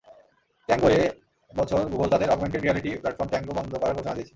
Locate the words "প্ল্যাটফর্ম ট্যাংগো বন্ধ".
3.01-3.71